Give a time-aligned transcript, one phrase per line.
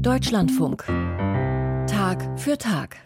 [0.00, 0.84] Deutschlandfunk.
[1.86, 2.96] Tag für Tag.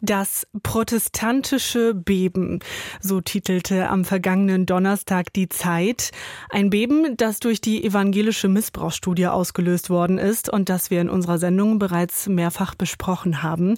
[0.00, 2.60] Das protestantische Beben,
[3.00, 6.12] so titelte am vergangenen Donnerstag die Zeit.
[6.50, 11.38] Ein Beben, das durch die evangelische Missbrauchsstudie ausgelöst worden ist und das wir in unserer
[11.38, 13.74] Sendung bereits mehrfach besprochen haben.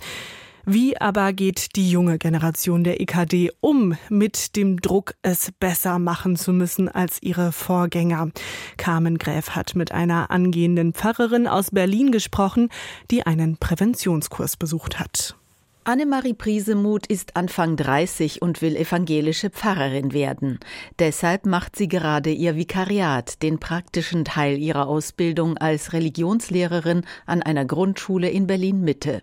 [0.73, 6.36] Wie aber geht die junge Generation der EKD um mit dem Druck, es besser machen
[6.36, 8.30] zu müssen als ihre Vorgänger?
[8.77, 12.68] Carmen Gräf hat mit einer angehenden Pfarrerin aus Berlin gesprochen,
[13.11, 15.35] die einen Präventionskurs besucht hat.
[15.82, 20.61] Annemarie Priesemuth ist Anfang 30 und will evangelische Pfarrerin werden.
[21.00, 27.64] Deshalb macht sie gerade ihr Vikariat, den praktischen Teil ihrer Ausbildung als Religionslehrerin an einer
[27.64, 29.23] Grundschule in Berlin Mitte.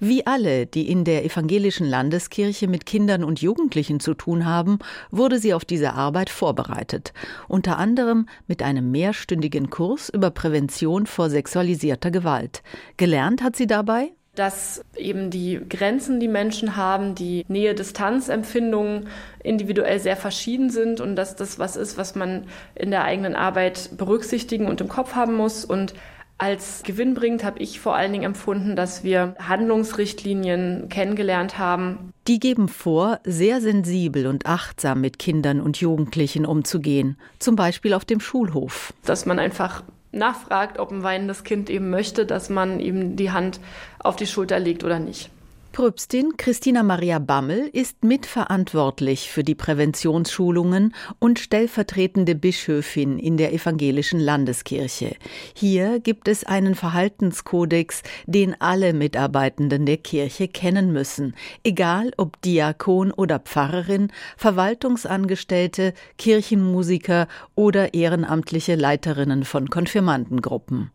[0.00, 4.78] Wie alle, die in der evangelischen Landeskirche mit Kindern und Jugendlichen zu tun haben,
[5.10, 7.12] wurde sie auf diese Arbeit vorbereitet,
[7.48, 12.62] unter anderem mit einem mehrstündigen Kurs über Prävention vor sexualisierter Gewalt.
[12.96, 19.06] Gelernt hat sie dabei dass eben die Grenzen, die Menschen haben, die Nähe-Distanz-Empfindungen
[19.42, 23.90] individuell sehr verschieden sind und dass das was ist, was man in der eigenen Arbeit
[23.96, 25.64] berücksichtigen und im Kopf haben muss.
[25.64, 25.94] Und
[26.38, 32.12] als gewinnbringend habe ich vor allen Dingen empfunden, dass wir Handlungsrichtlinien kennengelernt haben.
[32.26, 38.04] Die geben vor, sehr sensibel und achtsam mit Kindern und Jugendlichen umzugehen, zum Beispiel auf
[38.04, 38.92] dem Schulhof.
[39.04, 43.60] Dass man einfach nachfragt, ob ein weinendes Kind eben möchte, dass man ihm die Hand
[43.98, 45.30] auf die Schulter legt oder nicht.
[45.74, 54.20] Pröpstin Christina Maria Bammel ist mitverantwortlich für die Präventionsschulungen und stellvertretende Bischöfin in der evangelischen
[54.20, 55.16] Landeskirche.
[55.52, 63.10] Hier gibt es einen Verhaltenskodex, den alle Mitarbeitenden der Kirche kennen müssen, egal ob Diakon
[63.10, 70.92] oder Pfarrerin, Verwaltungsangestellte, Kirchenmusiker oder ehrenamtliche Leiterinnen von Konfirmandengruppen.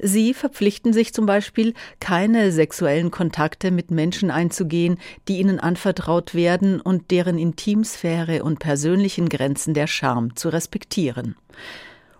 [0.00, 6.80] Sie verpflichten sich zum Beispiel, keine sexuellen Kontakte mit Menschen einzugehen, die ihnen anvertraut werden
[6.80, 11.36] und deren Intimsphäre und persönlichen Grenzen der Scham zu respektieren.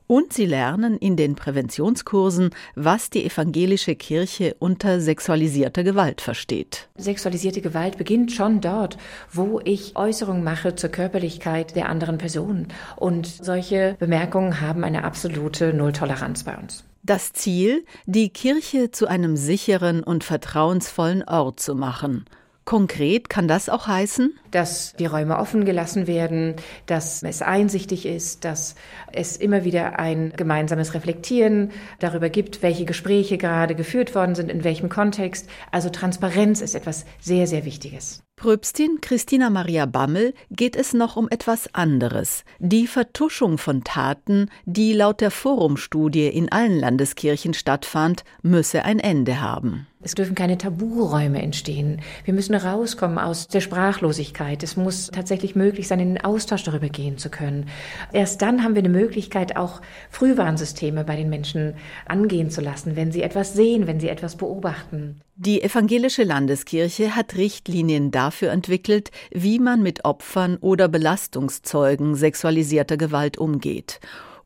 [0.06, 6.88] Und sie lernen in den Präventionskursen, was die evangelische Kirche unter sexualisierter Gewalt versteht.
[6.98, 8.98] Sexualisierte Gewalt beginnt schon dort,
[9.32, 12.68] wo ich Äußerungen mache zur Körperlichkeit der anderen Person.
[12.96, 16.84] Und solche Bemerkungen haben eine absolute Nulltoleranz bei uns.
[17.02, 22.24] Das Ziel, die Kirche zu einem sicheren und vertrauensvollen Ort zu machen.
[22.64, 26.54] Konkret kann das auch heißen, dass die Räume offen gelassen werden,
[26.86, 28.74] dass es einsichtig ist, dass
[29.12, 34.64] es immer wieder ein gemeinsames Reflektieren darüber gibt, welche Gespräche gerade geführt worden sind, in
[34.64, 35.48] welchem Kontext.
[35.70, 38.22] Also Transparenz ist etwas sehr, sehr Wichtiges.
[38.44, 42.44] Pröpstin Christina Maria Bammel geht es noch um etwas anderes.
[42.58, 49.40] Die Vertuschung von Taten, die laut der Forumstudie in allen Landeskirchen stattfand, müsse ein Ende
[49.40, 49.86] haben.
[50.02, 52.02] Es dürfen keine Taburäume entstehen.
[52.26, 54.62] Wir müssen rauskommen aus der Sprachlosigkeit.
[54.62, 57.70] Es muss tatsächlich möglich sein, in den Austausch darüber gehen zu können.
[58.12, 61.72] Erst dann haben wir eine Möglichkeit, auch Frühwarnsysteme bei den Menschen
[62.04, 65.22] angehen zu lassen, wenn sie etwas sehen, wenn sie etwas beobachten.
[65.36, 73.36] Die evangelische Landeskirche hat Richtlinien dafür entwickelt, wie man mit Opfern oder Belastungszeugen sexualisierter Gewalt
[73.36, 73.98] umgeht.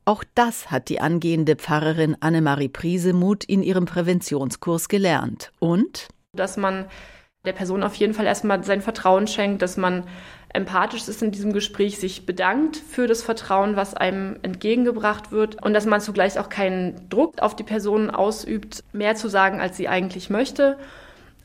[0.05, 5.51] Auch das hat die angehende Pfarrerin Annemarie Priesemuth in ihrem Präventionskurs gelernt.
[5.59, 6.07] Und?
[6.33, 6.85] Dass man
[7.45, 10.03] der Person auf jeden Fall erstmal sein Vertrauen schenkt, dass man
[10.53, 15.73] empathisch ist in diesem Gespräch, sich bedankt für das Vertrauen, was einem entgegengebracht wird und
[15.73, 19.87] dass man zugleich auch keinen Druck auf die Person ausübt, mehr zu sagen, als sie
[19.87, 20.77] eigentlich möchte.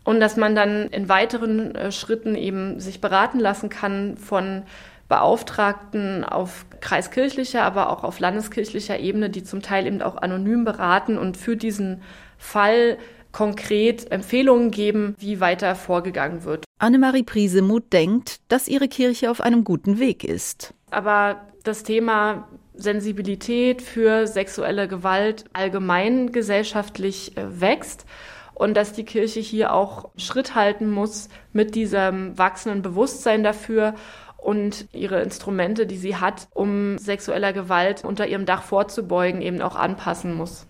[0.03, 4.65] Und dass man dann in weiteren äh, Schritten eben sich beraten lassen kann von
[5.09, 11.19] Beauftragten auf kreiskirchlicher, aber auch auf landeskirchlicher Ebene, die zum Teil eben auch anonym beraten
[11.19, 12.03] und für diesen
[12.37, 12.99] Fall
[13.35, 16.65] konkret Empfehlungen geben, wie weiter vorgegangen wird.
[16.79, 20.73] Annemarie Priesemuth denkt, dass ihre Kirche auf einem guten Weg ist.
[20.91, 28.07] Aber das Thema Sensibilität für sexuelle Gewalt allgemein gesellschaftlich äh, wächst
[28.55, 33.95] und dass die Kirche hier auch Schritt halten muss mit diesem wachsenden Bewusstsein dafür
[34.37, 39.75] und ihre Instrumente, die sie hat, um sexueller Gewalt unter ihrem Dach vorzubeugen, eben auch
[39.75, 40.69] anpassen muss.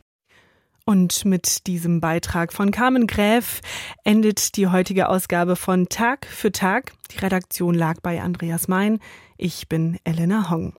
[0.86, 3.62] Und mit diesem Beitrag von Carmen Gräf
[4.04, 6.92] endet die heutige Ausgabe von Tag für Tag.
[7.10, 8.98] Die Redaktion lag bei Andreas Mein.
[9.38, 10.74] Ich bin Elena Hong.